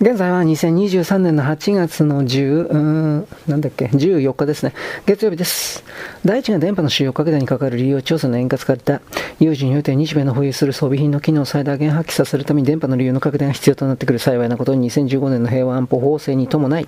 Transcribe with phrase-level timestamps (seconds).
[0.00, 4.72] 現在は2023年の8月の10、うん、なんだっけ、14日ですね。
[5.06, 5.82] 月曜日です。
[6.24, 9.00] 第一が電波の使用拡大に関わる理由を調査の円滑化た
[9.40, 16.86] 有事において日米の保有する装備品の機能を最大限発揮させるために電波の利用の拡大が必要となってくる幸いなことに2015年の平和安保法制に伴い、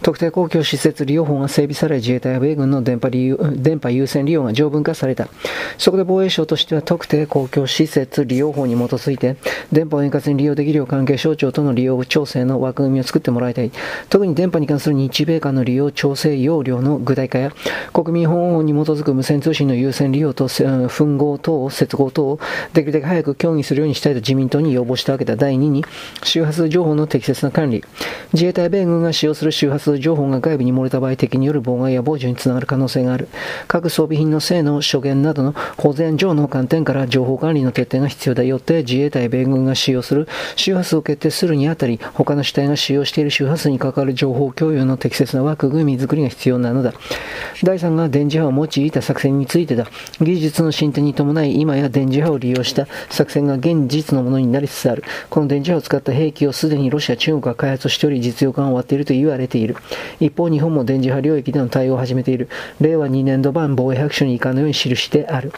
[0.00, 5.28] 特定公共施設利用法が整備され、自衛隊や米軍の電波利用電波優先利用が条文化された。
[5.76, 9.36] そこで防衛省としては特定公共施設利用法に基づいて、
[9.70, 13.70] 電波を円滑に利用できるよう関係省庁との利用調整の枠組みを作ってもらいたい。
[14.08, 17.52] 特に電波に関する日米間の利用調整要領の具体化や、
[17.92, 22.40] 国民保護法に基づく無線通信の優先利用と吻合等、接合等を
[22.72, 25.36] できるだけ早く協議するようにしたいと自民党に要望したわけだ。
[25.36, 25.84] 第2に、
[26.22, 27.84] 周波数情報の適切な管理。
[28.32, 33.28] 自衛隊米軍が使用する周波数情報が外部に漏れた場合、敵による妨害や傍受につながる可能性がある。
[33.66, 46.92] 各装備品の性能、諸言などの保全上の観点から情報管理の徹底が必要だよって自衛隊米軍が使用する周波数を決定するにあたり、他他の主体が使用している周波数に関わる情報共有の適切な枠組み作りが必要なのだ。
[47.62, 49.86] 第3が電磁波を用いた作戦についてだ。
[50.20, 55.04] 技術の進展に伴い、今や電磁波を利用した作戦が現実のものになりつつある。
[55.30, 59.76] この電磁波を使った兵器をすでにロシア、中国が開発しており、実用化が終わっていると言われている。
[60.20, 62.50] 一方、日本も電磁波領域での対応を始めている。
[62.78, 65.54] 令和2年度版防衛白書に以下のように記してある。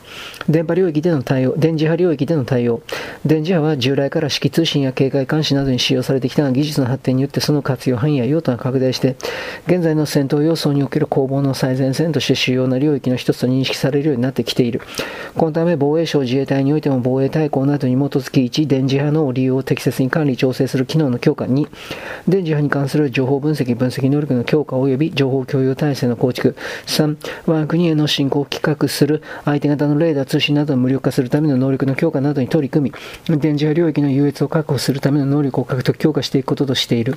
[0.49, 2.81] 電波領域での対応、電磁波領域での対応。
[3.27, 9.17] 電磁波は従来から指揮通信や警戒監視などに使用されてきたが、技術の発展によってその活用範囲や用途が拡大して、
[9.67, 14.83] 現在の戦闘要素における攻防の最前線として主要な領域の一つと認識されるようになってきている。
[15.37, 21.69] このため防衛省自衛隊においても防衛大綱などに基づき1、電磁波の利用を適切に管理調整する機能の強化2、
[22.29, 27.17] 電磁波に関する情報分析分析能力の強化及び情報共有体制の構築3、
[27.47, 32.93] 我が国への侵攻を企画する相手方のレーダー通信などを無力化するための能力の強化などに取り組
[33.29, 37.17] み、電磁波領域の優越を確保するための能力を獲得強化していくこととしている。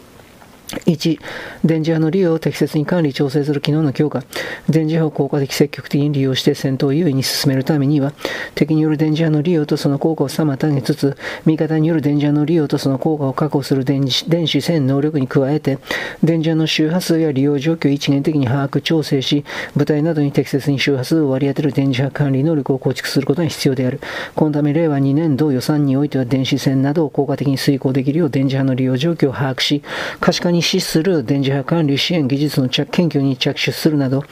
[0.86, 1.20] 1、
[1.64, 4.24] 電磁波の利用を適切に管理調整する機能の強化。
[4.70, 8.14] 電磁波を効果的積極的に利用して戦闘を優位に進めるためには、
[8.56, 15.80] 敵による電磁波の利用とその効果を妨げつつ、味方による電磁波の利用とその効果を確保する電子電子線能力に加えて、
[16.24, 24.00] 電磁波の周波数や利用状況を一元的に把握調整し、部隊などに適切に周波数を割り当てる電磁波管理能力を構築することが必要である。
[24.36, 29.84] このため、令和2年度予算においては電子線などを効果的に遂行できるよう電磁波の利用状況を把握し、
[30.20, 34.24] 可視化に資する電磁波管理支援技術の研究に着手するなど、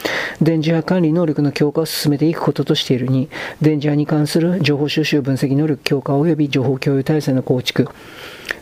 [0.42, 3.28] 電磁波管理能力の強化を進めていくこととしている2、
[3.62, 7.88] 電磁波に関する情報収集分析能力強化及び情報共有体制の構築、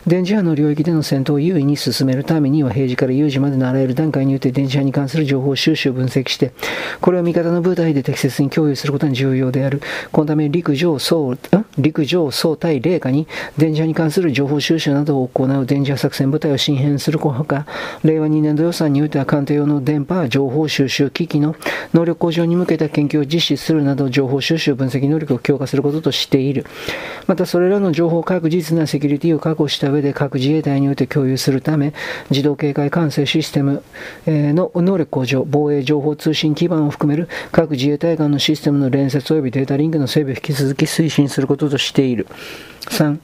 [0.07, 6.51] 電磁波の領域での戦闘を優位に進めるためには、平時から有事までのあらゆる段階において電磁波に関する情報収集分析して、
[7.01, 9.81] これを味方の部隊で適切に共有することが重要である。
[10.11, 11.35] このため、陸上、総、
[11.77, 13.27] 陸上、総対霊下に
[13.57, 17.65] 電磁波に関する情報収集などを行う電磁波作戦部隊を新編するほか、
[18.03, 21.55] 令和2年度予算においては艦艇用の電波情報収集機器の
[21.93, 26.65] 能力向上に向けた研究を実施するなど、情報収集分析能力を強化することとしている。
[27.27, 31.93] また、それらの情報確実なセキュリティを確保した上で各自衛隊において共有するため、
[32.29, 33.83] 自動警戒管制システム
[34.27, 42.27] の能力向上、防衛情報通信基盤を含める各自衛隊間のシステムの連接及びデータリンクの整備を引き続き推進することとしている。
[42.81, 43.17] 3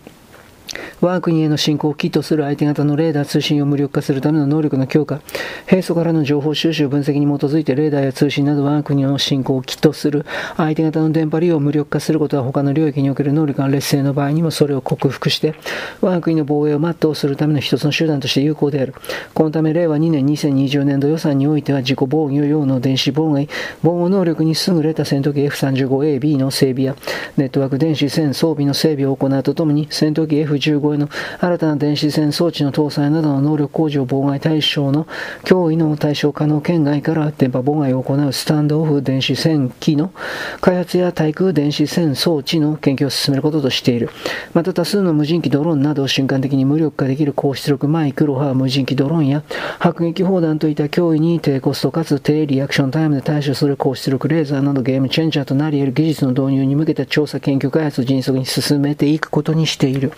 [1.01, 5.21] 我が国への侵攻を起とする相手方のレーダー通信を無力化するための能力の強化、
[5.67, 10.25] 平素からの情報収集分析に基づいてレーダーや通信など我が国の侵攻を起とする。
[10.57, 15.55] 相手方の電波利用を無力化することは他の領域における能力が劣勢の場合にもそれを克服して
[16.01, 18.93] 我が国の防衛を全うするための一つの手段として有効である。
[19.33, 23.49] このため令和2年2020年度予算においては自己防御用の電子妨害、
[23.83, 26.95] 防護能力に優れた戦闘機 F35AB の整備や
[27.37, 35.07] ネットワーク電子戦装備の整備を行うとともに戦闘機 F F15 への新たな電子戦装置の搭載などの能力向上妨害対象の
[35.43, 40.13] 脅威の対象可能圏外から電波妨害を行うスタンドオフ電子戦機の
[40.61, 44.09] 開発や対空電子戦装置の研究を進めることとしている。
[44.53, 49.43] また多数の無人機ドローンなどを瞬間的に無力化できる高出力マイクロ波無人機ドローンや
[49.79, 60.11] 迫撃砲弾といった脅威に低コストかつ低リアクションタイムで対処する高出力レーザーなどゲームチェンジャーとなり得る技術の導入に向けた調査研究開発を迅速に進めていくことにしている。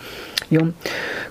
[0.49, 0.73] 4、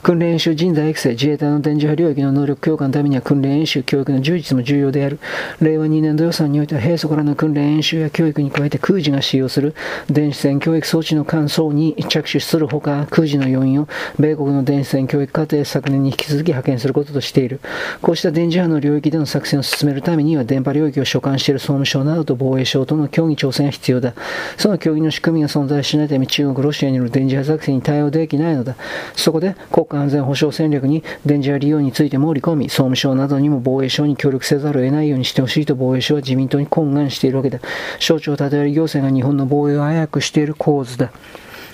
[0.02, 5.18] 訓練演習人材育成、自衛隊の電磁波領域の能力強化のためには訓練演習、教育の充実も重要である。
[5.60, 9.74] 令和2年度予算においては平素からの訓練演習や教育に加えて空自が使用する
[10.10, 13.88] 電子戦教育装置の乾燥に着手するほか、空自の要員を
[14.18, 17.60] 米国の電子戦教育課程昨年に引き続き派遣することとしている。
[18.02, 24.12] こうした電磁波の領域での作戦を進めるためには電波領域を所管している総務省などと防衛省との協議調整が必要だ。
[24.58, 28.76] その協議の仕組みが存在しないため中国、ロシアによる電磁波作戦に対応できないのだ。
[29.14, 37.60] そこで国家安全保障戦略に電磁波利用についても織り込み、総務省などにも防衛省に協力せざるを得ないようにしてほしいと防衛省は自民党に懇願しているわけだ。
[37.98, 41.10] 省庁を立て割り行政が日本の防衛を早くしている構図だ。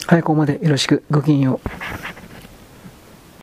[0.07, 1.03] はい、ここまでよろしく。
[1.11, 2.12] ごきげんよう。